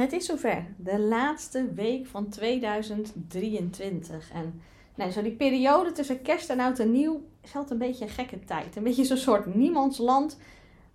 [0.00, 4.30] Het is zover, de laatste week van 2023.
[4.32, 4.62] En
[4.94, 8.44] nou, zo die periode tussen kerst en oud en nieuw altijd een beetje een gekke
[8.44, 8.76] tijd.
[8.76, 10.38] Een beetje zo'n soort niemandsland.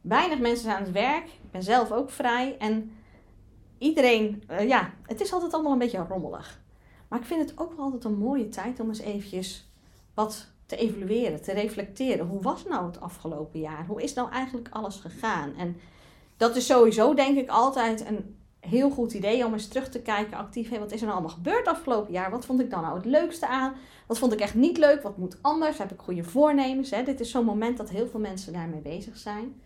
[0.01, 1.25] Weinig mensen aan het werk.
[1.25, 2.57] Ik ben zelf ook vrij.
[2.57, 2.91] En
[3.77, 6.61] iedereen, uh, ja, het is altijd allemaal een beetje rommelig.
[7.07, 9.71] Maar ik vind het ook wel altijd een mooie tijd om eens eventjes
[10.13, 12.27] wat te evalueren, te reflecteren.
[12.27, 13.85] Hoe was nou het afgelopen jaar?
[13.85, 15.55] Hoe is nou eigenlijk alles gegaan?
[15.57, 15.77] En
[16.37, 18.35] dat is sowieso denk ik altijd een
[18.65, 20.69] heel goed idee om eens terug te kijken actief.
[20.69, 22.31] Wat is er nou allemaal gebeurd afgelopen jaar?
[22.31, 23.73] Wat vond ik dan nou het leukste aan?
[24.07, 25.01] Wat vond ik echt niet leuk?
[25.01, 25.77] Wat moet anders?
[25.77, 26.89] Heb ik goede voornemens?
[26.89, 27.03] Hè?
[27.03, 29.61] Dit is zo'n moment dat heel veel mensen daarmee bezig zijn.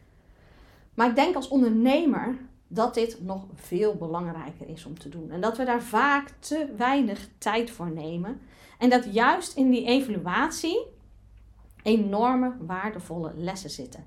[0.93, 5.31] Maar ik denk als ondernemer dat dit nog veel belangrijker is om te doen.
[5.31, 8.41] En dat we daar vaak te weinig tijd voor nemen.
[8.77, 10.85] En dat juist in die evaluatie
[11.83, 14.05] enorme waardevolle lessen zitten.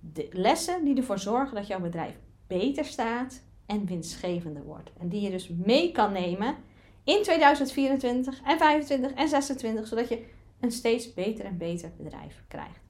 [0.00, 4.90] De lessen die ervoor zorgen dat jouw bedrijf beter staat en winstgevender wordt.
[4.98, 6.56] En die je dus mee kan nemen
[7.04, 10.24] in 2024 en 2025 en 2026, zodat je
[10.60, 12.82] een steeds beter en beter bedrijf krijgt.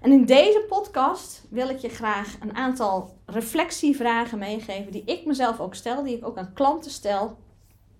[0.00, 5.60] En in deze podcast wil ik je graag een aantal reflectievragen meegeven die ik mezelf
[5.60, 7.38] ook stel, die ik ook aan klanten stel,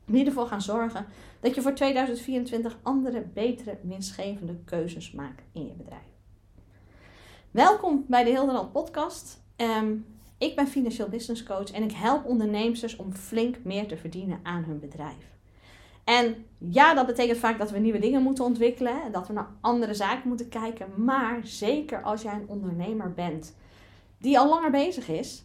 [0.06, 1.06] die ervoor gaan zorgen
[1.41, 6.03] dat je voor 2024 andere, betere, winstgevende keuzes maakt in je bedrijf.
[7.51, 9.43] Welkom bij de Hilderland podcast.
[9.56, 14.41] Um, ik ben financieel business coach en ik help ondernemers om flink meer te verdienen
[14.43, 15.39] aan hun bedrijf.
[16.05, 19.49] En ja, dat betekent vaak dat we nieuwe dingen moeten ontwikkelen en dat we naar
[19.61, 21.05] andere zaken moeten kijken.
[21.05, 23.57] Maar zeker als jij een ondernemer bent
[24.19, 25.45] die al langer bezig is,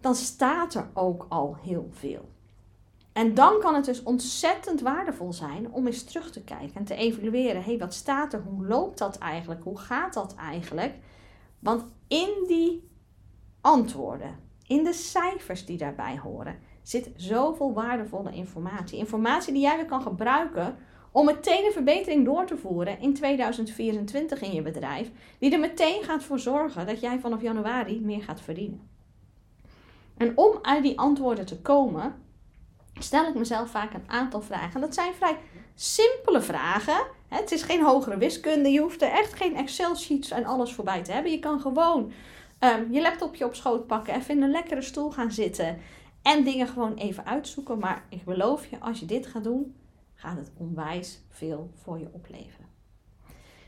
[0.00, 2.28] dan staat er ook al heel veel.
[3.12, 6.94] En dan kan het dus ontzettend waardevol zijn om eens terug te kijken en te
[6.94, 7.64] evalueren.
[7.64, 8.42] Hey, wat staat er?
[8.42, 9.64] Hoe loopt dat eigenlijk?
[9.64, 10.94] Hoe gaat dat eigenlijk?
[11.58, 12.88] Want in die
[13.66, 18.98] antwoorden, in de cijfers die daarbij horen, zit zoveel waardevolle informatie.
[18.98, 20.76] Informatie die jij weer kan gebruiken
[21.12, 26.02] om meteen een verbetering door te voeren in 2024 in je bedrijf, die er meteen
[26.02, 28.88] gaat voor zorgen dat jij vanaf januari meer gaat verdienen.
[30.16, 32.14] En om uit die antwoorden te komen,
[32.98, 34.74] stel ik mezelf vaak een aantal vragen.
[34.74, 35.36] En dat zijn vrij
[35.74, 37.06] simpele vragen.
[37.28, 38.70] Het is geen hogere wiskunde.
[38.70, 41.32] Je hoeft er echt geen Excel-sheets en alles voorbij te hebben.
[41.32, 42.12] Je kan gewoon
[42.60, 45.78] um, je laptopje op schoot pakken, even in een lekkere stoel gaan zitten.
[46.22, 47.78] En dingen gewoon even uitzoeken.
[47.78, 49.76] Maar ik beloof je, als je dit gaat doen,
[50.14, 52.66] gaat het onwijs veel voor je opleveren.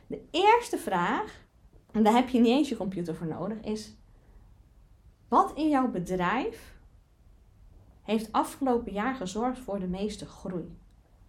[0.06, 1.46] De eerste vraag,
[1.92, 3.96] en daar heb je niet eens je computer voor nodig, is:
[5.28, 6.76] wat in jouw bedrijf
[8.02, 10.76] heeft afgelopen jaar gezorgd voor de meeste groei?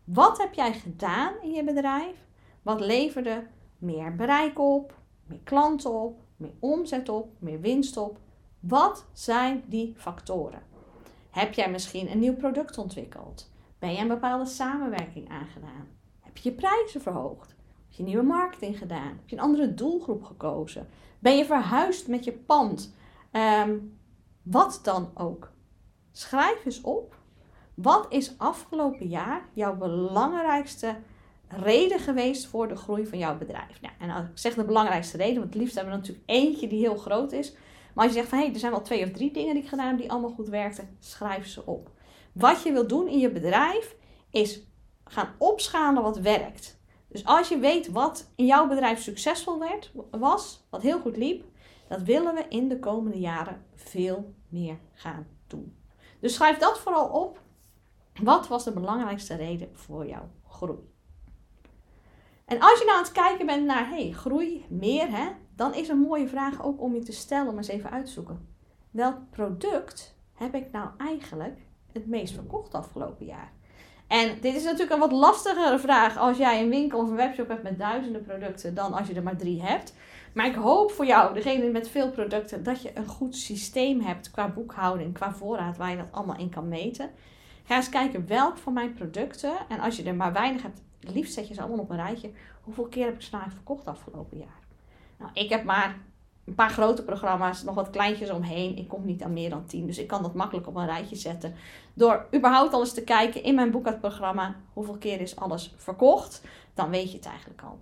[0.03, 2.27] Wat heb jij gedaan in je bedrijf?
[2.61, 8.19] Wat leverde meer bereik op, meer klanten op, meer omzet op, meer winst op?
[8.59, 10.61] Wat zijn die factoren?
[11.29, 13.51] Heb jij misschien een nieuw product ontwikkeld?
[13.79, 15.87] Ben je een bepaalde samenwerking aangedaan?
[16.19, 17.49] Heb je je prijzen verhoogd?
[17.49, 19.07] Heb je nieuwe marketing gedaan?
[19.07, 20.87] Heb je een andere doelgroep gekozen?
[21.19, 22.93] Ben je verhuisd met je pand?
[23.31, 23.77] Ehm,
[24.41, 25.51] wat dan ook.
[26.11, 27.17] Schrijf eens op.
[27.73, 30.95] Wat is afgelopen jaar jouw belangrijkste
[31.49, 33.81] reden geweest voor de groei van jouw bedrijf?
[33.81, 36.67] Nou, en als ik zeg de belangrijkste reden, want het liefst hebben we natuurlijk eentje
[36.67, 37.53] die heel groot is.
[37.93, 39.63] Maar als je zegt van hé, hey, er zijn wel twee of drie dingen die
[39.63, 41.91] ik gedaan heb die allemaal goed werkten, schrijf ze op.
[42.31, 43.95] Wat je wilt doen in je bedrijf
[44.29, 44.61] is
[45.03, 46.79] gaan opschalen wat werkt.
[47.07, 51.43] Dus als je weet wat in jouw bedrijf succesvol werd, was, wat heel goed liep,
[51.87, 55.77] dat willen we in de komende jaren veel meer gaan doen.
[56.19, 57.41] Dus schrijf dat vooral op.
[58.21, 60.79] Wat was de belangrijkste reden voor jouw groei?
[62.49, 65.87] En als je nou aan het kijken bent naar hey, groei, meer, hè, dan is
[65.87, 68.47] een mooie vraag ook om je te stellen, om eens even uit te zoeken.
[68.91, 71.59] Welk product heb ik nou eigenlijk
[71.91, 73.51] het meest verkocht afgelopen jaar?
[74.07, 77.47] En dit is natuurlijk een wat lastigere vraag als jij een winkel of een webshop
[77.47, 79.93] hebt met duizenden producten dan als je er maar drie hebt.
[80.33, 84.31] Maar ik hoop voor jou, degene met veel producten, dat je een goed systeem hebt
[84.31, 87.09] qua boekhouding, qua voorraad, waar je dat allemaal in kan meten.
[87.63, 91.33] Ga eens kijken welk van mijn producten, en als je er maar weinig hebt, liefst
[91.33, 92.31] zet je ze allemaal op een rijtje.
[92.61, 94.59] Hoeveel keer heb ik ze nou verkocht afgelopen jaar?
[95.17, 95.97] Nou, ik heb maar
[96.49, 98.77] een paar grote programma's, nog wat kleintjes omheen.
[98.77, 99.85] Ik kom niet aan meer dan 10.
[99.85, 101.53] Dus ik kan dat makkelijk op een rijtje zetten.
[101.93, 104.55] Door überhaupt alles te kijken in mijn boekhoudprogramma.
[104.73, 106.41] Hoeveel keer is alles verkocht?
[106.73, 107.79] Dan weet je het eigenlijk al.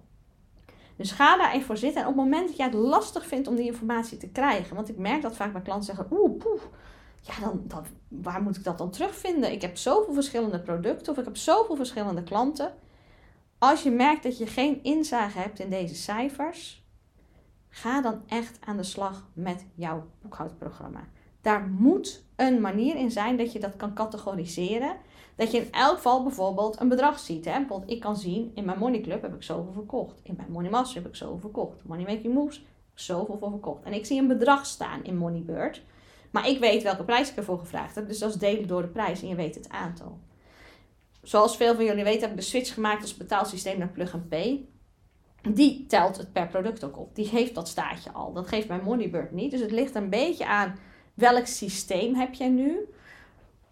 [0.96, 2.02] Dus ga daar even voor zitten.
[2.02, 4.76] En op het moment dat jij het lastig vindt om die informatie te krijgen.
[4.76, 6.08] Want ik merk dat vaak mijn klanten zeggen.
[6.12, 6.70] Oeh, poef.
[7.22, 9.52] Ja, dan, dan, waar moet ik dat dan terugvinden?
[9.52, 11.12] Ik heb zoveel verschillende producten.
[11.12, 12.74] Of ik heb zoveel verschillende klanten.
[13.60, 16.86] Als je merkt dat je geen inzage hebt in deze cijfers
[17.78, 21.08] Ga dan echt aan de slag met jouw boekhoudprogramma.
[21.42, 24.96] Daar moet een manier in zijn dat je dat kan categoriseren.
[25.36, 27.46] Dat je in elk geval bijvoorbeeld een bedrag ziet.
[27.46, 27.58] Hè?
[27.58, 30.20] Bijvoorbeeld, ik kan zien, in mijn Money Club heb ik zoveel verkocht.
[30.24, 31.84] In mijn Money Master heb ik zoveel verkocht.
[31.84, 33.84] Money Making Moves zoveel voor verkocht.
[33.84, 35.84] En ik zie een bedrag staan in Moneybird.
[36.32, 38.08] Maar ik weet welke prijs ik ervoor gevraagd heb.
[38.08, 40.18] Dus dat is delen door de prijs en je weet het aantal.
[41.28, 44.30] Zoals veel van jullie weten heb ik de switch gemaakt als betaalsysteem naar Plug and
[44.30, 44.66] Pay.
[45.52, 47.16] Die telt het per product ook op.
[47.16, 48.34] Die heeft dat staatje al.
[48.34, 49.52] Dat geeft mijn Moneybird niet.
[49.52, 50.80] Dus het ligt een beetje aan
[51.14, 52.90] welk systeem heb jij nu.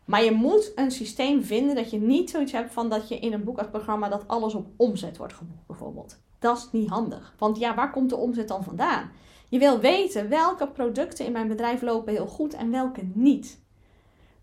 [0.05, 3.33] Maar je moet een systeem vinden dat je niet zoiets hebt van dat je in
[3.33, 6.19] een boekhoudprogramma dat alles op omzet wordt geboekt bijvoorbeeld.
[6.39, 7.33] Dat is niet handig.
[7.37, 9.11] Want ja, waar komt de omzet dan vandaan?
[9.49, 13.63] Je wil weten welke producten in mijn bedrijf lopen heel goed en welke niet.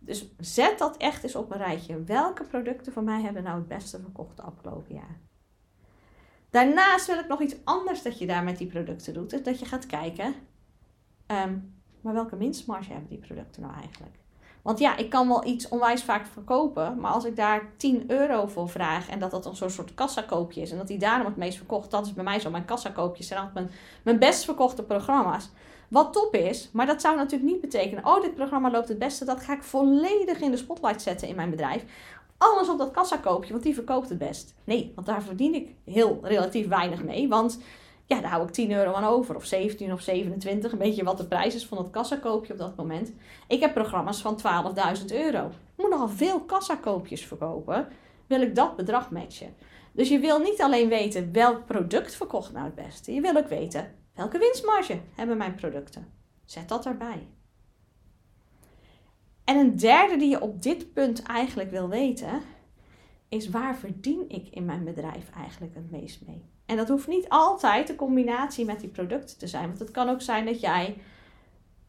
[0.04, 2.04] Dus zet dat echt eens op een rijtje.
[2.04, 5.20] Welke producten van mij hebben nou het beste verkocht afgelopen jaar?
[6.50, 9.32] Daarnaast wil ik nog iets anders dat je daar met die producten doet.
[9.32, 10.34] Is dat je gaat kijken,
[11.26, 11.58] ehm,
[12.00, 14.20] maar welke winstmarge hebben die producten nou eigenlijk?
[14.62, 18.46] Want ja, ik kan wel iets onwijs vaak verkopen, maar als ik daar 10 euro
[18.46, 21.36] voor vraag en dat dat een soort, soort kassakoopje is en dat die daarom het
[21.36, 22.50] meest verkocht, dat is bij mij zo.
[22.50, 25.50] Mijn kassakoopjes zijn altijd mijn, mijn best verkochte programma's.
[25.92, 29.24] Wat top is, maar dat zou natuurlijk niet betekenen, oh dit programma loopt het beste,
[29.24, 31.84] dat ga ik volledig in de spotlight zetten in mijn bedrijf.
[32.38, 34.54] Alles op dat kassakoopje, want die verkoopt het best.
[34.64, 37.60] Nee, want daar verdien ik heel relatief weinig mee, want
[38.06, 39.36] ja, daar hou ik 10 euro aan over.
[39.36, 40.72] Of 17 of 27.
[40.72, 43.12] Een beetje wat de prijs is van het kassakoopje op dat moment.
[43.48, 44.38] Ik heb programma's van
[44.98, 45.46] 12.000 euro.
[45.46, 47.88] Ik moet nogal veel kassakoopjes verkopen.
[48.26, 49.54] Wil ik dat bedrag matchen.
[49.92, 53.14] Dus je wil niet alleen weten welk product verkocht nou het beste.
[53.14, 56.12] Je wil ook weten welke winstmarge hebben mijn producten.
[56.44, 57.26] Zet dat erbij.
[59.44, 62.40] En een derde die je op dit punt eigenlijk wil weten,
[63.28, 66.44] is waar verdien ik in mijn bedrijf eigenlijk het meest mee?
[66.66, 69.66] En dat hoeft niet altijd de combinatie met die producten te zijn.
[69.66, 70.96] Want het kan ook zijn dat jij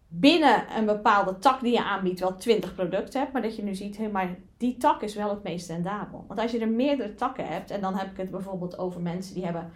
[0.08, 3.34] binnen een bepaalde tak die je aanbiedt wel 20 producten hebt.
[3.34, 6.26] Maar dat je nu ziet, hé, maar die tak is wel het meest rendabel.
[6.28, 9.34] Want als je er meerdere takken hebt, en dan heb ik het bijvoorbeeld over mensen
[9.34, 9.72] die hebben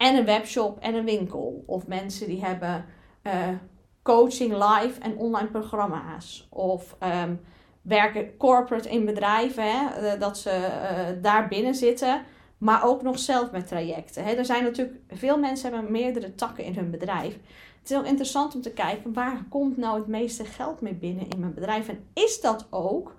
[0.00, 1.62] en een webshop en een winkel.
[1.66, 2.84] Of mensen die hebben
[3.22, 3.48] uh,
[4.02, 6.46] coaching live en online programma's.
[6.50, 7.40] Of um,
[7.82, 12.22] werken corporate in bedrijven, hè, eh, dat ze uh, daar binnen zitten.
[12.58, 14.24] Maar ook nog zelf met trajecten.
[14.24, 14.32] Hè.
[14.32, 17.38] Er zijn natuurlijk, veel mensen hebben meerdere takken in hun bedrijf.
[17.80, 21.28] Het is ook interessant om te kijken, waar komt nou het meeste geld mee binnen
[21.28, 21.88] in mijn bedrijf?
[21.88, 23.14] En is dat ook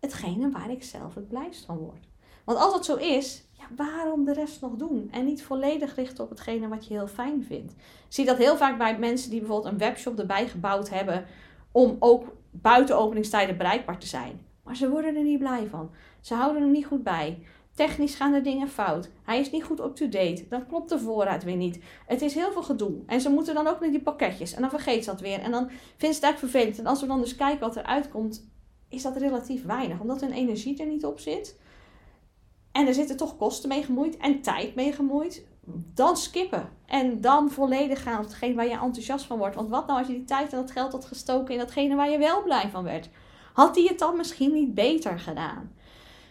[0.00, 2.08] hetgene waar ik zelf het blijst van word?
[2.44, 5.08] Want als dat zo is, waarom de rest nog doen?
[5.10, 7.72] En niet volledig richten op hetgene wat je heel fijn vindt.
[7.72, 7.78] Ik
[8.08, 11.24] zie dat heel vaak bij mensen die bijvoorbeeld een webshop erbij gebouwd hebben
[11.72, 14.40] om ook buiten openingstijden bereikbaar te zijn.
[14.64, 15.90] Maar ze worden er niet blij van.
[16.20, 17.38] Ze houden er niet goed bij.
[17.74, 19.10] Technisch gaan er dingen fout.
[19.22, 20.46] Hij is niet goed up-to-date.
[20.48, 21.80] Dan klopt de voorraad weer niet.
[22.06, 22.92] Het is heel veel gedoe.
[23.06, 24.54] En ze moeten dan ook naar die pakketjes.
[24.54, 25.40] En dan vergeet ze dat weer.
[25.40, 26.78] En dan vindt ze het eigenlijk vervelend.
[26.78, 28.48] En als we dan dus kijken wat eruit komt,
[28.88, 30.00] is dat relatief weinig.
[30.00, 31.58] Omdat hun energie er niet op zit.
[32.78, 34.16] En er zitten toch kosten mee gemoeid.
[34.16, 35.46] En tijd mee gemoeid.
[35.94, 36.68] Dan skippen.
[36.86, 39.54] En dan volledig gaan op hetgeen waar je enthousiast van wordt.
[39.54, 42.10] Want wat nou als je die tijd en dat geld had gestoken in datgene waar
[42.10, 43.08] je wel blij van werd?
[43.52, 45.72] Had hij het dan misschien niet beter gedaan?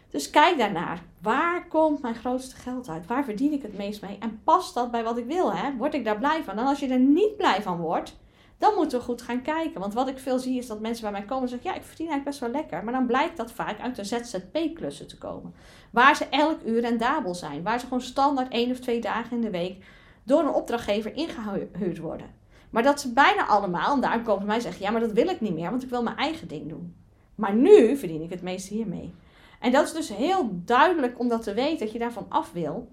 [0.09, 1.03] Dus kijk daarnaar.
[1.21, 3.07] Waar komt mijn grootste geld uit?
[3.07, 4.17] Waar verdien ik het meest mee?
[4.19, 5.53] En past dat bij wat ik wil?
[5.53, 5.75] Hè?
[5.77, 6.57] Word ik daar blij van?
[6.57, 8.17] En als je er niet blij van wordt,
[8.57, 9.80] dan moeten we goed gaan kijken.
[9.80, 11.83] Want wat ik veel zie is dat mensen bij mij komen en zeggen: Ja, ik
[11.83, 12.83] verdien eigenlijk best wel lekker.
[12.83, 15.54] Maar dan blijkt dat vaak uit de ZZP-klussen te komen.
[15.92, 17.64] Waar ze elk uur rendabel zijn.
[17.64, 19.85] Waar ze gewoon standaard één of twee dagen in de week
[20.23, 22.35] door een opdrachtgever ingehuurd worden.
[22.69, 25.28] Maar dat ze bijna allemaal, en daar komen ze mij zeggen: Ja, maar dat wil
[25.28, 26.95] ik niet meer, want ik wil mijn eigen ding doen.
[27.35, 29.14] Maar nu verdien ik het meeste hiermee.
[29.59, 32.87] En dat is dus heel duidelijk om dat te weten, dat je daarvan af wil.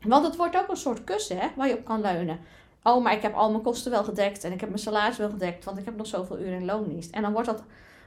[0.00, 2.40] Want het wordt ook een soort kussen hè, waar je op kan leunen.
[2.82, 5.30] Oh, maar ik heb al mijn kosten wel gedekt en ik heb mijn salaris wel
[5.30, 7.10] gedekt, want ik heb nog zoveel uren in loondienst.
[7.10, 7.62] En dan wordt dat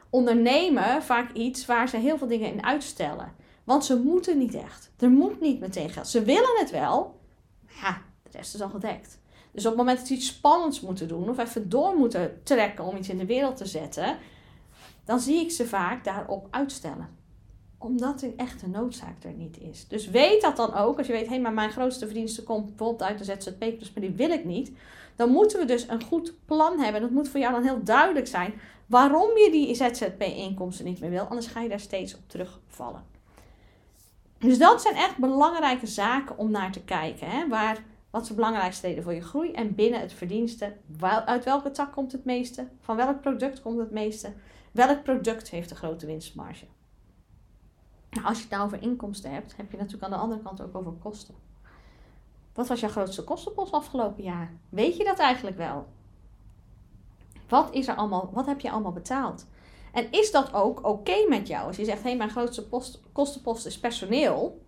[0.09, 3.33] ondernemen vaak iets waar ze heel veel dingen in uitstellen.
[3.63, 4.91] Want ze moeten niet echt.
[4.97, 6.07] Er moet niet meteen geld.
[6.07, 7.19] Ze willen het wel,
[7.65, 9.19] maar ja, de rest is al gedekt.
[9.51, 12.85] Dus op het moment dat ze iets spannends moeten doen of even door moeten trekken
[12.85, 14.17] om iets in de wereld te zetten,
[15.05, 17.09] dan zie ik ze vaak daarop uitstellen
[17.85, 19.87] omdat een echte noodzaak er niet is.
[19.87, 20.97] Dus weet dat dan ook.
[20.97, 23.93] Als je weet, hé, hey, maar mijn grootste verdienste komt bijvoorbeeld uit de ZZP, plus
[23.93, 24.71] maar die wil ik niet.
[25.15, 27.01] Dan moeten we dus een goed plan hebben.
[27.01, 28.53] Dat moet voor jou dan heel duidelijk zijn
[28.85, 31.23] waarom je die ZZP-inkomsten niet meer wil.
[31.23, 33.03] Anders ga je daar steeds op terugvallen.
[34.37, 37.29] Dus dat zijn echt belangrijke zaken om naar te kijken.
[37.29, 37.47] Hè?
[37.47, 39.51] Waar, wat is de belangrijkste voor je groei?
[39.51, 40.73] En binnen het verdienste,
[41.25, 42.67] uit welke tak komt het meeste?
[42.81, 44.33] Van welk product komt het meeste?
[44.71, 46.65] Welk product heeft de grote winstmarge?
[48.15, 50.61] Nou, als je het nou over inkomsten hebt, heb je natuurlijk aan de andere kant
[50.61, 51.35] ook over kosten.
[52.53, 54.53] Wat was jouw grootste kostenpost afgelopen jaar?
[54.69, 55.87] Weet je dat eigenlijk wel?
[57.47, 59.47] Wat, is er allemaal, wat heb je allemaal betaald?
[59.93, 61.67] En is dat ook oké met jou?
[61.67, 64.63] Als je zegt, hé, hey, mijn grootste post, kostenpost is personeel.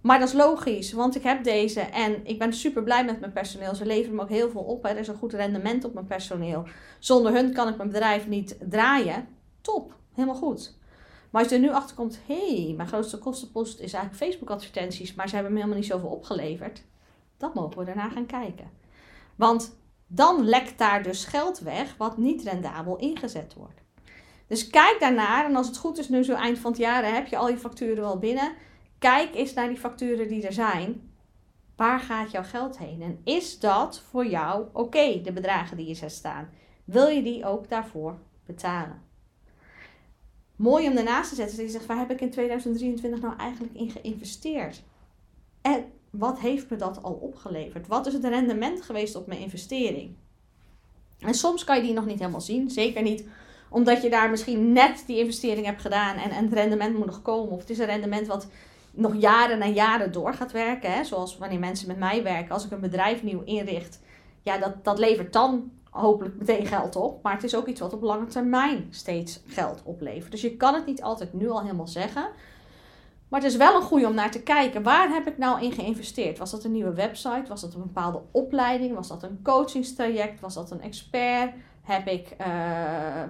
[0.00, 3.32] Maar dat is logisch, want ik heb deze en ik ben super blij met mijn
[3.32, 3.74] personeel.
[3.74, 4.84] Ze leveren me ook heel veel op.
[4.84, 6.64] Er is een goed rendement op mijn personeel.
[6.98, 9.28] Zonder hun kan ik mijn bedrijf niet draaien.
[9.60, 10.78] Top, helemaal goed.
[11.30, 14.50] Maar als je er nu achter komt, hé, hey, mijn grootste kostenpost is eigenlijk Facebook
[14.50, 16.82] advertenties, maar ze hebben me helemaal niet zoveel opgeleverd.
[17.36, 18.70] Dan mogen we daarna gaan kijken.
[19.36, 23.84] Want dan lekt daar dus geld weg wat niet rendabel ingezet wordt.
[24.46, 27.26] Dus kijk daarnaar en als het goed is nu zo eind van het jaar heb
[27.26, 28.52] je al je facturen wel binnen.
[28.98, 31.10] Kijk eens naar die facturen die er zijn.
[31.76, 33.02] Waar gaat jouw geld heen?
[33.02, 36.48] En is dat voor jou oké, de bedragen die je zet staan?
[36.84, 39.02] Wil je die ook daarvoor betalen?
[40.56, 41.56] Mooi om daarnaast te zetten.
[41.56, 44.82] Dat je zegt, waar heb ik in 2023 nou eigenlijk in geïnvesteerd?
[45.62, 47.86] En wat heeft me dat al opgeleverd?
[47.86, 50.14] Wat is het rendement geweest op mijn investering?
[51.18, 52.70] En soms kan je die nog niet helemaal zien.
[52.70, 53.24] Zeker niet
[53.68, 57.52] omdat je daar misschien net die investering hebt gedaan en, het rendement moet nog komen.
[57.52, 58.46] Of het is een rendement wat
[58.90, 60.92] nog jaren en jaren door gaat werken.
[60.92, 61.04] Hè?
[61.04, 62.54] Zoals wanneer mensen met mij werken.
[62.54, 64.00] Als ik een bedrijf nieuw inricht,
[64.42, 67.22] ja, dat, dat levert dan hopelijk meteen geld op.
[67.22, 70.30] Maar het is ook iets wat op lange termijn steeds geld oplevert.
[70.30, 72.28] Dus je kan het niet altijd nu al helemaal zeggen.
[73.28, 74.82] Maar het is wel een goede om naar te kijken.
[74.82, 76.38] Waar heb ik nou in geïnvesteerd?
[76.38, 77.44] Was dat een nieuwe website?
[77.48, 78.94] Was dat een bepaalde opleiding?
[78.94, 80.40] Was dat een coachingstraject?
[80.40, 81.52] Was dat een expert?
[81.82, 82.46] Heb ik uh,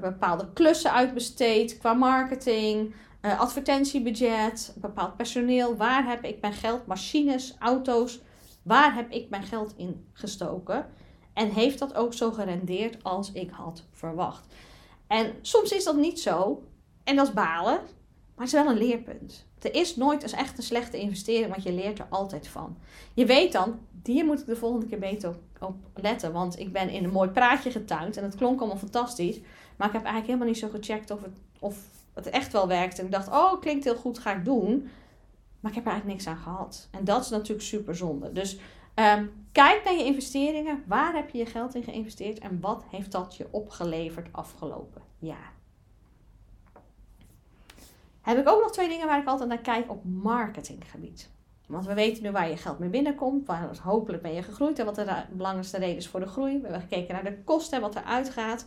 [0.00, 2.94] bepaalde klussen uitbesteed qua marketing?
[3.22, 5.76] Uh, advertentiebudget, bepaald personeel.
[5.76, 8.20] Waar heb ik mijn geld, machines, auto's,
[8.62, 10.86] waar heb ik mijn geld in gestoken?
[11.36, 14.46] En heeft dat ook zo gerendeerd als ik had verwacht?
[15.06, 16.62] En soms is dat niet zo.
[17.04, 17.74] En dat is balen.
[18.34, 19.46] Maar het is wel een leerpunt.
[19.58, 22.76] Er is nooit eens echt een slechte investering, want je leert er altijd van.
[23.14, 26.32] Je weet dan, hier moet ik de volgende keer beter op, op letten.
[26.32, 29.40] Want ik ben in een mooi praatje getuind en het klonk allemaal fantastisch.
[29.76, 31.78] Maar ik heb eigenlijk helemaal niet zo gecheckt of het, of
[32.14, 32.98] het echt wel werkt.
[32.98, 34.88] En ik dacht, oh, klinkt heel goed, ga ik doen.
[35.60, 36.88] Maar ik heb er eigenlijk niks aan gehad.
[36.90, 38.32] En dat is natuurlijk super zonde.
[38.32, 38.58] Dus
[38.96, 40.84] um, kijk naar je investeringen.
[40.86, 42.38] Waar heb je je geld in geïnvesteerd?
[42.38, 45.52] En wat heeft dat je opgeleverd afgelopen jaar?
[48.20, 51.30] Heb ik ook nog twee dingen waar ik altijd naar kijk op marketinggebied.
[51.66, 54.84] Want we weten nu waar je geld mee binnenkomt, waar hopelijk ben je gegroeid en
[54.84, 56.56] wat de belangrijkste reden is voor de groei.
[56.56, 58.66] We hebben gekeken naar de kosten en wat er uitgaat.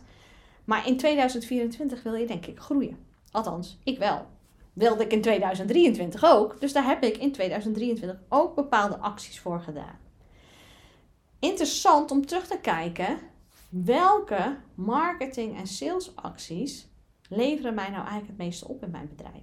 [0.64, 2.98] Maar in 2024 wil je denk ik groeien.
[3.30, 4.26] Althans, ik wel.
[4.72, 6.60] Wilde ik in 2023 ook.
[6.60, 9.98] Dus daar heb ik in 2023 ook bepaalde acties voor gedaan.
[11.40, 13.18] Interessant om terug te kijken
[13.68, 16.88] welke marketing- en salesacties
[17.28, 19.42] leveren mij nou eigenlijk het meeste op in mijn bedrijf.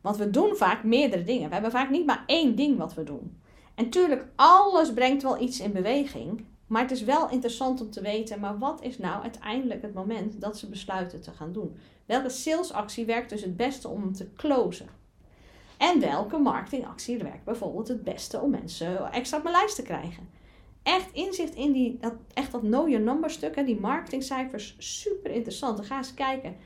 [0.00, 1.46] Want we doen vaak meerdere dingen.
[1.46, 3.40] We hebben vaak niet maar één ding wat we doen.
[3.74, 6.44] En tuurlijk, alles brengt wel iets in beweging.
[6.66, 10.40] Maar het is wel interessant om te weten, maar wat is nou uiteindelijk het moment
[10.40, 11.76] dat ze besluiten te gaan doen?
[12.06, 14.88] Welke salesactie werkt dus het beste om te closen?
[15.76, 20.37] En welke marketingactie werkt bijvoorbeeld het beste om mensen extra op mijn lijst te krijgen?
[20.82, 25.76] Echt inzicht in die, dat, echt dat know your number stuk, die marketingcijfers, super interessant.
[25.76, 26.56] Dan ga eens kijken,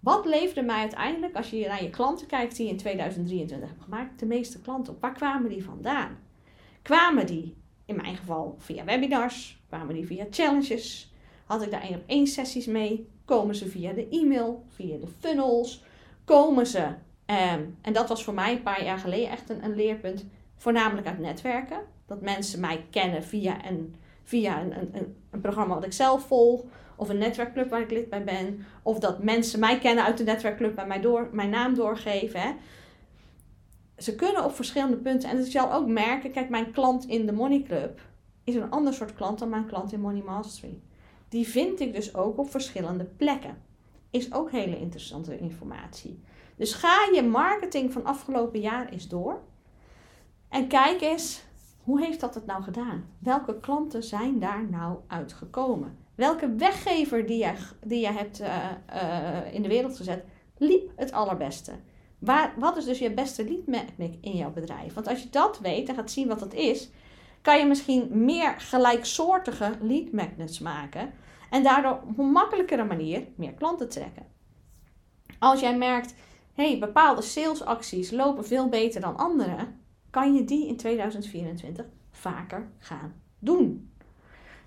[0.00, 4.18] wat leverde mij uiteindelijk, als je naar je klanten kijkt die in 2023 hebt gemaakt,
[4.18, 5.00] de meeste klanten op?
[5.00, 6.18] Waar kwamen die vandaan?
[6.82, 9.60] Kwamen die, in mijn geval, via webinars?
[9.68, 11.12] Kwamen die via challenges?
[11.44, 13.08] Had ik daar één op één sessies mee?
[13.24, 15.84] Komen ze via de e-mail, via de funnels?
[16.24, 16.84] Komen ze,
[17.26, 21.06] um, en dat was voor mij een paar jaar geleden echt een, een leerpunt, voornamelijk
[21.06, 21.78] uit netwerken.
[22.12, 26.64] Dat mensen mij kennen via een, via een, een, een programma wat ik zelf volg
[26.96, 30.24] of een netwerkclub waar ik lid bij ben, of dat mensen mij kennen uit de
[30.24, 32.40] netwerkclub en mij door, mijn naam doorgeven.
[32.40, 32.50] Hè.
[33.98, 35.30] Ze kunnen op verschillende punten.
[35.30, 38.00] En ik zal ook merken, kijk, mijn klant in de Money Club
[38.44, 40.80] is een ander soort klant dan mijn klant in Money Mastery.
[41.28, 43.62] Die vind ik dus ook op verschillende plekken.
[44.10, 46.22] Is ook hele interessante informatie.
[46.56, 49.40] Dus ga je marketing van afgelopen jaar eens door.
[50.48, 51.42] En kijk eens,
[51.82, 53.04] hoe heeft dat het nou gedaan?
[53.18, 55.96] Welke klanten zijn daar nou uitgekomen?
[56.14, 57.52] Welke weggever die je,
[57.84, 58.56] die je hebt uh,
[58.94, 60.24] uh, in de wereld gezet,
[60.58, 61.72] liep het allerbeste?
[62.18, 64.94] Waar, wat is dus je beste lead magnet in jouw bedrijf?
[64.94, 66.90] Want als je dat weet en gaat zien wat dat is,
[67.40, 71.12] kan je misschien meer gelijksoortige lead magnets maken.
[71.50, 74.26] En daardoor op een makkelijkere manier meer klanten trekken.
[75.38, 76.14] Als jij merkt,
[76.52, 79.56] hey, bepaalde salesacties lopen veel beter dan andere,
[80.12, 83.90] kan je die in 2024 vaker gaan doen.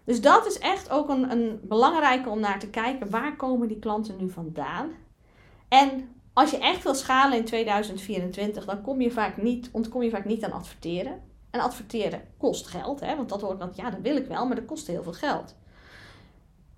[0.03, 3.09] Dus dat is echt ook een, een belangrijke om naar te kijken.
[3.09, 4.91] Waar komen die klanten nu vandaan?
[5.67, 10.09] En als je echt wil schalen in 2024, dan kom je vaak niet, ontkom je
[10.09, 11.21] vaak niet aan adverteren.
[11.49, 13.15] En adverteren kost geld, hè?
[13.15, 15.55] want dat hoort dan, ja, dat wil ik wel, maar dat kost heel veel geld.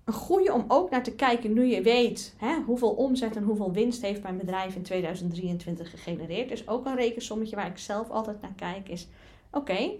[0.08, 3.72] Een goede om ook naar te kijken nu je weet hè, hoeveel omzet en hoeveel
[3.72, 6.48] winst heeft mijn bedrijf in 2023 gegenereerd.
[6.48, 9.08] Dus ook een rekensommetje waar ik zelf altijd naar kijk is,
[9.52, 9.90] oké,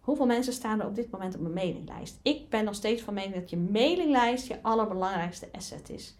[0.00, 2.18] hoeveel mensen staan er op dit moment op mijn mailinglijst?
[2.22, 6.16] Ik ben nog steeds van mening dat je mailinglijst je allerbelangrijkste asset is.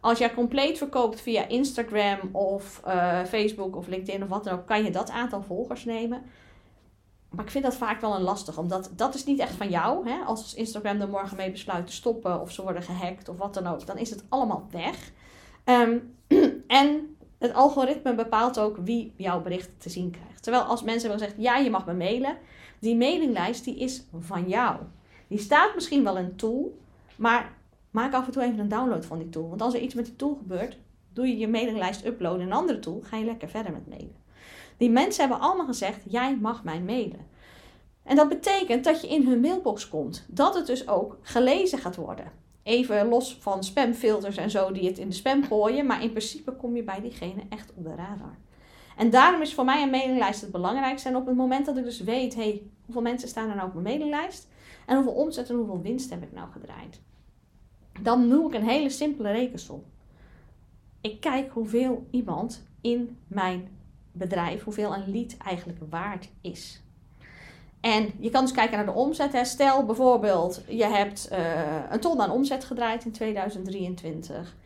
[0.00, 4.66] Als jij compleet verkoopt via Instagram of uh, Facebook of LinkedIn of wat dan ook,
[4.66, 6.22] kan je dat aantal volgers nemen.
[7.38, 10.08] Maar ik vind dat vaak wel een lastig, omdat dat is niet echt van jou.
[10.08, 10.24] Hè?
[10.24, 13.66] Als Instagram er morgen mee besluit te stoppen of ze worden gehackt of wat dan
[13.66, 15.12] ook, dan is het allemaal weg.
[15.64, 16.14] Um,
[16.66, 20.42] en het algoritme bepaalt ook wie jouw bericht te zien krijgt.
[20.42, 22.36] Terwijl als mensen hebben gezegd, ja, je mag me mailen,
[22.78, 24.76] die mailinglijst die is van jou.
[25.28, 26.78] Die staat misschien wel een tool,
[27.16, 27.52] maar
[27.90, 29.48] maak af en toe even een download van die tool.
[29.48, 30.78] Want als er iets met die tool gebeurt,
[31.12, 34.16] doe je je mailinglijst uploaden in een andere tool, ga je lekker verder met mailen.
[34.78, 37.26] Die mensen hebben allemaal gezegd: jij mag mij mailen.
[38.02, 40.26] En dat betekent dat je in hun mailbox komt.
[40.28, 42.32] Dat het dus ook gelezen gaat worden.
[42.62, 45.86] Even los van spamfilters en zo die het in de spam gooien.
[45.86, 48.38] Maar in principe kom je bij diegene echt op de radar.
[48.96, 51.08] En daarom is voor mij een mailinglijst het belangrijkste.
[51.08, 53.74] En op het moment dat ik dus weet, hey, hoeveel mensen staan er nou op
[53.74, 54.48] mijn mailinglijst?
[54.86, 57.00] En hoeveel omzet en hoeveel winst heb ik nou gedraaid?
[58.00, 59.82] Dan noem ik een hele simpele rekensom.
[61.00, 63.68] Ik kijk hoeveel iemand in mijn
[64.12, 66.82] bedrijf, hoeveel een lead eigenlijk waard is.
[67.80, 69.46] En je kan dus kijken naar de omzet.
[69.46, 74.56] Stel bijvoorbeeld, je hebt uh, een ton aan omzet gedraaid in 2023.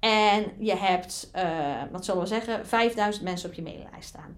[0.00, 4.36] En je hebt, uh, wat zullen we zeggen, 5000 mensen op je maillijst staan.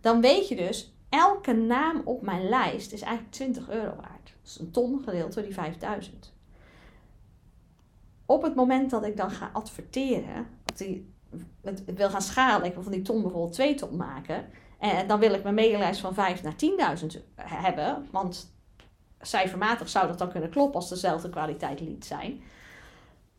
[0.00, 4.34] Dan weet je dus, elke naam op mijn lijst is eigenlijk 20 euro waard.
[4.42, 6.34] Dus een ton gedeeld door die 5000.
[8.26, 11.14] Op het moment dat ik dan ga adverteren, dat die
[11.62, 14.46] het wil gaan schalen, ik wil van die ton bijvoorbeeld twee ton maken.
[14.78, 16.54] En dan wil ik mijn mailinglijst van 5 naar
[17.02, 18.06] 10.000 hebben.
[18.10, 18.54] Want
[19.20, 22.42] cijfermatig zou dat dan kunnen kloppen als dezelfde kwaliteit lead zijn.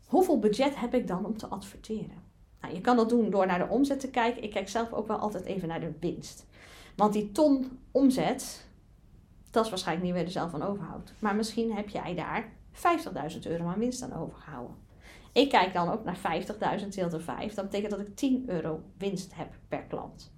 [0.06, 2.26] Hoeveel budget heb ik dan om te adverteren?
[2.60, 4.42] Nou, je kan dat doen door naar de omzet te kijken.
[4.42, 6.46] Ik kijk zelf ook wel altijd even naar de winst.
[6.96, 8.66] Want die ton omzet,
[9.50, 11.12] dat is waarschijnlijk niet weer er zelf van overhoudt.
[11.18, 12.52] Maar misschien heb jij daar
[13.34, 14.76] 50.000 euro aan winst aan overgehouden.
[15.38, 16.18] Ik kijk dan ook naar
[16.80, 17.54] 50.000 deel door 5.
[17.54, 20.32] Dat betekent dat ik 10 euro winst heb per klant.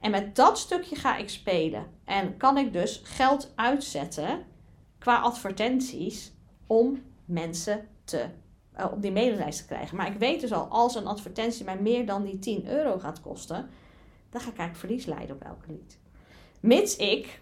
[0.00, 1.86] En met dat stukje ga ik spelen.
[2.04, 4.44] En kan ik dus geld uitzetten
[4.98, 6.32] qua advertenties
[6.66, 8.26] om mensen te,
[8.78, 9.96] uh, op die mailinglijst te krijgen.
[9.96, 13.20] Maar ik weet dus al, als een advertentie mij meer dan die 10 euro gaat
[13.20, 13.68] kosten,
[14.30, 15.98] dan ga ik verlies leiden op elke lead.
[16.60, 17.40] Mits ik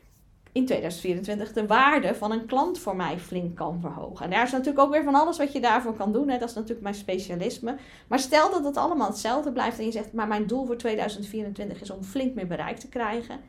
[0.55, 4.25] in 2024 de waarde van een klant voor mij flink kan verhogen.
[4.25, 6.29] En daar is natuurlijk ook weer van alles wat je daarvoor kan doen.
[6.29, 6.39] Hè.
[6.39, 7.77] Dat is natuurlijk mijn specialisme.
[8.09, 11.81] Maar stel dat het allemaal hetzelfde blijft en je zegt, maar mijn doel voor 2024
[11.81, 13.41] is om flink meer bereik te krijgen.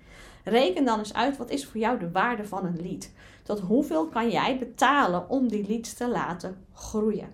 [0.43, 3.11] Reken dan eens uit, wat is voor jou de waarde van een lead?
[3.43, 7.29] Tot hoeveel kan jij betalen om die leads te laten groeien?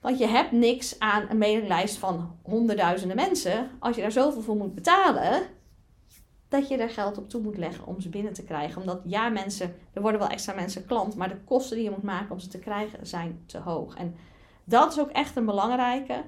[0.00, 3.70] Want je hebt niks aan een mailinglijst van honderdduizenden mensen.
[3.78, 5.42] Als je daar zoveel voor moet betalen,
[6.48, 8.80] dat je er geld op toe moet leggen om ze binnen te krijgen.
[8.80, 12.02] Omdat ja, mensen, er worden wel extra mensen klant, maar de kosten die je moet
[12.02, 13.96] maken om ze te krijgen zijn te hoog.
[13.96, 14.16] En
[14.64, 16.24] dat is ook echt een belangrijke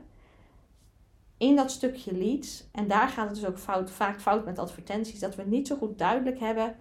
[1.36, 2.64] in dat stukje leads.
[2.72, 5.76] En daar gaat het dus ook fout, vaak fout met advertenties, dat we niet zo
[5.76, 6.76] goed duidelijk hebben.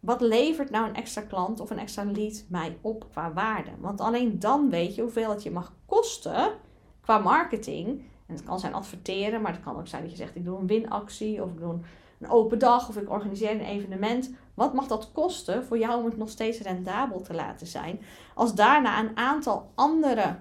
[0.00, 3.70] Wat levert nou een extra klant of een extra lead mij op qua waarde?
[3.78, 6.52] Want alleen dan weet je hoeveel het je mag kosten
[7.00, 7.88] qua marketing.
[8.26, 10.58] En het kan zijn adverteren, maar het kan ook zijn dat je zegt: ik doe
[10.58, 11.84] een winactie of ik doe een
[12.22, 14.30] een open dag of ik organiseer een evenement.
[14.54, 18.00] Wat mag dat kosten voor jou om het nog steeds rendabel te laten zijn?
[18.34, 20.36] Als daarna een aantal andere,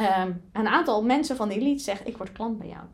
[0.00, 2.84] um, een aantal mensen van die lead zeggen: Ik word klant bij jou.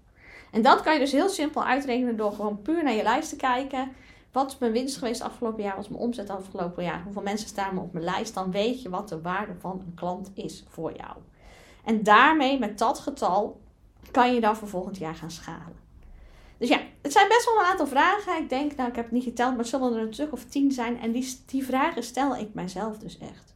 [0.51, 3.37] En dat kan je dus heel simpel uitrekenen door gewoon puur naar je lijst te
[3.37, 3.93] kijken.
[4.33, 5.75] Wat is mijn winst geweest afgelopen jaar?
[5.75, 7.03] Wat is mijn omzet afgelopen jaar?
[7.03, 8.35] Hoeveel mensen staan op mijn lijst?
[8.35, 11.17] Dan weet je wat de waarde van een klant is voor jou.
[11.85, 13.61] En daarmee, met dat getal,
[14.11, 15.88] kan je dan voor volgend jaar gaan schalen.
[16.59, 18.43] Dus ja, het zijn best wel een aantal vragen.
[18.43, 20.45] Ik denk, nou, ik heb het niet geteld, maar het zullen er een stuk of
[20.45, 21.01] tien zijn.
[21.01, 23.55] En die, die vragen stel ik mijzelf dus echt.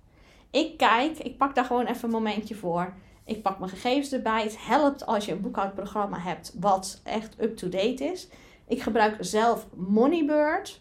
[0.50, 2.94] Ik kijk, ik pak daar gewoon even een momentje voor.
[3.24, 4.42] Ik pak mijn gegevens erbij.
[4.42, 8.28] Het helpt als je een boekhoudprogramma hebt wat echt up-to-date is.
[8.66, 10.80] Ik gebruik zelf Moneybird.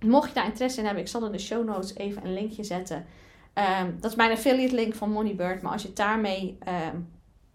[0.00, 2.64] Mocht je daar interesse in hebben, ik zal in de show notes even een linkje
[2.64, 3.06] zetten.
[3.54, 5.62] Um, dat is mijn affiliate link van Moneybird.
[5.62, 6.58] Maar als je daarmee
[6.92, 7.08] um,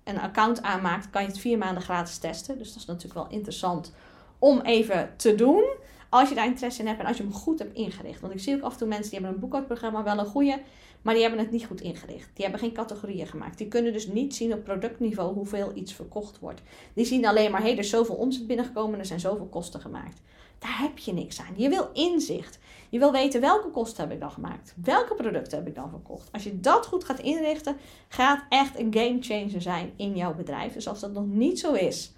[0.04, 2.58] een account aanmaakt, kan je het vier maanden gratis testen.
[2.58, 3.94] Dus dat is natuurlijk wel interessant
[4.40, 5.64] om even te doen.
[6.10, 8.22] Als je daar interesse in hebt en als je hem goed hebt ingericht.
[8.22, 10.62] Want ik zie ook af en toe mensen die hebben een boekhoudprogramma wel een goede.
[11.02, 12.30] Maar die hebben het niet goed ingericht.
[12.34, 13.58] Die hebben geen categorieën gemaakt.
[13.58, 16.62] Die kunnen dus niet zien op productniveau hoeveel iets verkocht wordt.
[16.94, 19.80] Die zien alleen maar, hé, hey, er is zoveel omzet binnengekomen, er zijn zoveel kosten
[19.80, 20.22] gemaakt.
[20.64, 21.54] Daar heb je niks aan.
[21.56, 22.60] Je wil inzicht.
[22.90, 24.74] Je wil weten welke kosten heb ik dan gemaakt.
[24.84, 26.32] Welke producten heb ik dan verkocht.
[26.32, 30.74] Als je dat goed gaat inrichten, gaat echt een game changer zijn in jouw bedrijf.
[30.74, 32.14] Dus als dat nog niet zo is,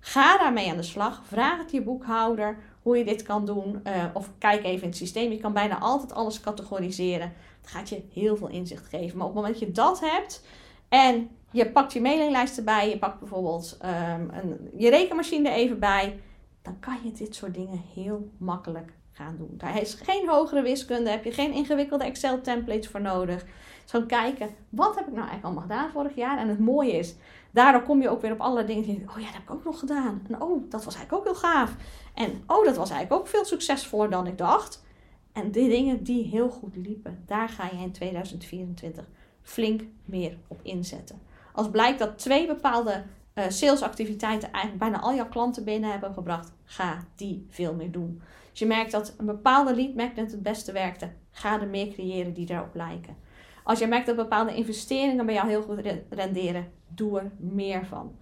[0.00, 1.22] ga daarmee aan de slag.
[1.24, 3.80] Vraag het je boekhouder hoe je dit kan doen.
[3.86, 5.30] Uh, of kijk even in het systeem.
[5.30, 7.32] Je kan bijna altijd alles categoriseren.
[7.60, 9.18] Dat gaat je heel veel inzicht geven.
[9.18, 10.44] Maar op het moment dat je dat hebt
[10.88, 15.78] en je pakt je mailinglijst erbij, je pakt bijvoorbeeld um, een, je rekenmachine er even
[15.78, 16.20] bij,
[16.62, 19.54] dan kan je dit soort dingen heel makkelijk gaan doen.
[19.56, 23.44] Daar is geen hogere wiskunde, heb je geen ingewikkelde Excel templates voor nodig.
[23.86, 26.38] Gewoon kijken, wat heb ik nou eigenlijk allemaal gedaan vorig jaar?
[26.38, 27.14] En het mooie is,
[27.50, 28.82] daardoor kom je ook weer op allerlei dingen.
[28.82, 30.22] Die oh ja, dat heb ik ook nog gedaan.
[30.28, 31.76] En oh, dat was eigenlijk ook heel gaaf.
[32.14, 34.84] En oh, dat was eigenlijk ook veel succesvoller dan ik dacht.
[35.32, 39.04] En die dingen die heel goed liepen, daar ga je in 2024
[39.42, 41.20] flink meer op inzetten.
[41.52, 43.02] Als blijkt dat twee bepaalde
[43.34, 48.22] uh, salesactiviteiten eigenlijk bijna al jouw klanten binnen hebben gebracht, ga die veel meer doen.
[48.50, 52.32] Als je merkt dat een bepaalde lead magnet het beste werkte, ga er meer creëren
[52.32, 53.16] die daarop lijken.
[53.64, 58.16] Als je merkt dat bepaalde investeringen bij jou heel goed renderen, doe er meer van.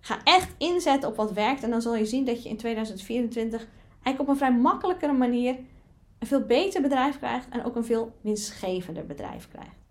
[0.00, 3.66] Ga echt inzetten op wat werkt en dan zul je zien dat je in 2024
[4.02, 5.56] eigenlijk op een vrij makkelijkere manier
[6.18, 9.81] een veel beter bedrijf krijgt en ook een veel winstgevender bedrijf krijgt.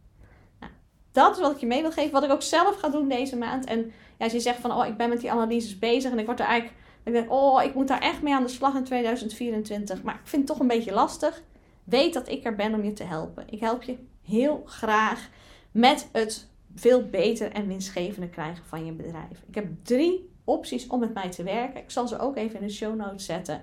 [1.11, 3.37] Dat is wat ik je mee wil geven, wat ik ook zelf ga doen deze
[3.37, 3.65] maand.
[3.65, 6.25] En ja, als je zegt van, oh, ik ben met die analyses bezig en ik
[6.25, 8.83] word er eigenlijk, ik denk, oh, ik moet daar echt mee aan de slag in
[8.83, 11.41] 2024, maar ik vind het toch een beetje lastig.
[11.83, 13.45] Weet dat ik er ben om je te helpen.
[13.49, 15.29] Ik help je heel graag
[15.71, 19.43] met het veel beter en winstgevender krijgen van je bedrijf.
[19.47, 21.81] Ik heb drie opties om met mij te werken.
[21.81, 23.61] Ik zal ze ook even in de show notes zetten.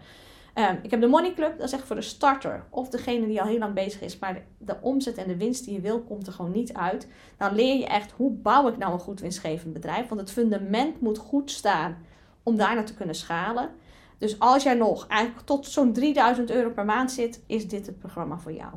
[0.59, 3.41] Ehm, ik heb de Money Club, dat is echt voor de starter of degene die
[3.41, 6.27] al heel lang bezig is, maar de, omzet en de winst die je wil komt
[6.27, 7.09] er gewoon niet uit.
[7.37, 11.01] Dan leer je echt hoe bouw ik nou een goed winstgevend bedrijf, want het fundament
[11.01, 11.97] moet goed staan
[12.43, 13.71] om daarna te kunnen schalen.
[14.19, 17.99] Dus als jij nog eigenlijk tot zo'n 3000 euro per maand zit, is dit het
[17.99, 18.73] programma voor jou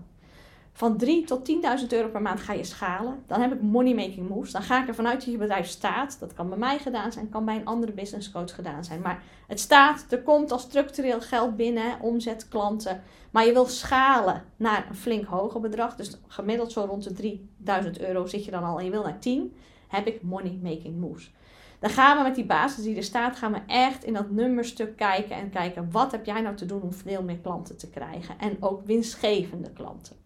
[0.74, 3.24] van 3 tot 10.000 euro per maand ga je schalen.
[3.28, 4.52] Dan heb ik money making moves.
[4.52, 6.20] Dan ga ik ervan uit dat je bedrijf staat.
[6.20, 9.02] Dat kan bij mij gedaan zijn, kan bij een andere business coach gedaan zijn.
[9.02, 13.02] Maar het staat, er komt al structureel geld binnen, omzet, klanten.
[13.32, 15.96] Maar je wil schalen naar een flink hoger bedrag.
[15.96, 19.20] Dus gemiddeld zo rond de 3000 euro zit je dan al en je wil naar
[19.20, 19.56] 10.
[19.88, 21.32] Heb ik money making moves.
[21.80, 24.98] Dan gaan we met die basis die er staat, gaan we echt in dat nummerstuk
[24.98, 28.40] kijken en kijken wat heb jij nou te doen om veel meer klanten te krijgen.
[28.40, 30.21] En ook winstgevende klanten.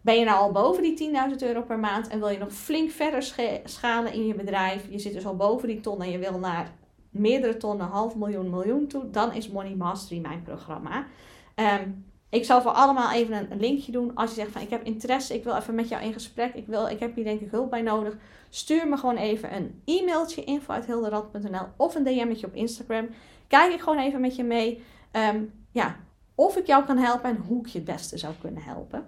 [0.00, 2.90] Ben je nou al boven die 10.000 euro per maand en wil je nog flink
[2.90, 3.22] verder
[3.64, 4.86] schalen in je bedrijf?
[4.90, 6.72] Je zit dus al boven die ton en je wil naar
[7.10, 9.10] meerdere tonnen, half miljoen, miljoen toe.
[9.10, 11.06] Dan is Money Mastery mijn programma.
[11.54, 11.90] Ehm,
[12.28, 14.14] ik zal voor allemaal even een, linkje doen.
[14.14, 16.54] Als je zegt van ik heb interesse, ik wil even met jou in gesprek.
[16.54, 18.16] Ik, wil, ik heb hier denk ik hulp bij nodig.
[18.48, 23.08] Stuur me gewoon even een e-mailtje info.hilderad.nl of een DM'tje op Instagram.
[23.46, 24.82] Kijk ik gewoon even met je mee.
[25.10, 25.96] Ehm, ja,
[26.34, 29.06] of ik jou kan helpen en hoe ik je het beste zou kunnen helpen.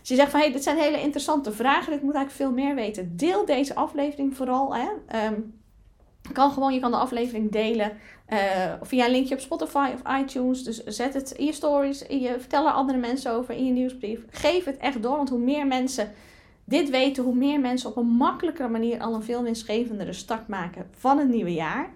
[0.00, 2.74] Als je zegt van, hey, dit zijn hele interessante vragen, dit moet eigenlijk veel meer
[2.74, 3.16] weten.
[3.16, 4.74] Deel deze aflevering vooral.
[4.74, 4.88] Hè.
[5.26, 5.58] Um,
[6.32, 7.92] kan gewoon, je kan de aflevering delen
[8.28, 8.38] uh,
[8.82, 10.64] via een linkje op Spotify of iTunes.
[10.64, 13.72] Dus zet het in je stories, in je, vertel er andere mensen over in je
[13.72, 14.20] nieuwsbrief.
[14.30, 16.12] Geef het echt door, want hoe meer mensen
[16.64, 20.86] dit weten, hoe meer mensen op een makkelijkere manier al een veel winstgevendere start maken
[20.96, 21.90] van het nieuwe jaar.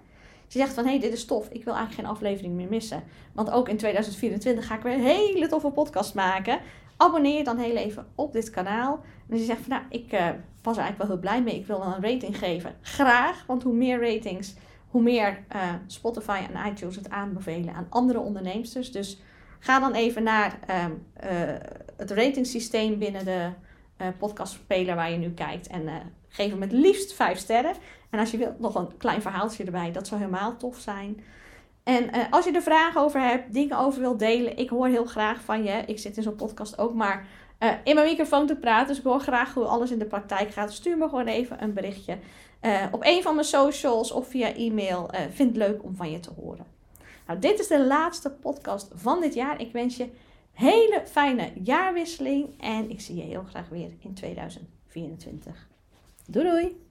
[0.48, 3.02] Je zegt van hé, hey, dit is tof, ik wil eigenlijk geen aflevering meer missen.
[3.32, 6.58] Want ook in 2024 ga ik weer een hele toffe podcast maken
[6.96, 8.92] abonneer je dan heel even op dit kanaal.
[9.02, 10.28] En als je zegt van nou, ik uh,
[10.62, 12.74] was er eigenlijk wel heel blij mee, ik wil dan een rating geven.
[12.80, 14.54] Graag, want hoe meer ratings,
[14.88, 18.92] hoe meer uh, Spotify en iTunes het aanbevelen aan andere ondernemers.
[18.92, 19.20] Dus
[19.58, 20.84] ga dan even naar uh,
[21.96, 23.50] het ratingsysteem binnen de
[24.18, 25.66] podcastspeler waar je nu kijkt.
[25.66, 25.88] En
[26.28, 27.74] geef hem het liefst 5 sterren.
[28.10, 29.92] En als je wilt, nog een klein verhaaltje erbij.
[29.92, 31.20] Dat zou helemaal tof zijn.
[31.84, 35.04] En uh, als je er vragen over hebt, dingen over wilt delen, ik hoor heel
[35.04, 35.82] graag van je.
[35.86, 37.26] Ik zit in zo'n podcast ook maar
[37.60, 38.88] uh, in mijn microfoon te praten.
[38.88, 40.72] Dus ik hoor graag hoe alles in de praktijk gaat.
[40.72, 42.18] Stuur me gewoon even een berichtje
[42.62, 45.10] uh, op een van mijn socials of via e-mail.
[45.30, 46.66] vind het leuk om van je te horen.
[47.26, 49.60] Nou, dit is de laatste podcast van dit jaar.
[49.60, 50.08] Ik wens je
[50.52, 55.68] hele fijne jaarwisseling en ik zie je heel graag weer in 2024.
[56.26, 56.83] Doei doei!